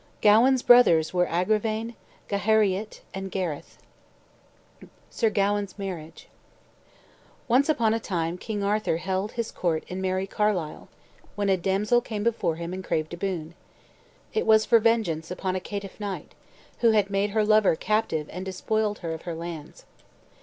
[0.19, 1.93] Gawain's brothers were Agrivain,
[2.27, 3.77] Gahariet, and Gareth.
[5.11, 6.27] SIR GAWAIN'S MARRIAGE
[7.47, 10.89] Once upon a time King Arthur held his court in merry Carlisle,
[11.35, 13.53] when a damsel came before him and craved a boon.
[14.33, 16.31] It was for vengeance upon a caitiff knight,
[16.79, 19.85] who had made her lover captive and despoiled her of her lands.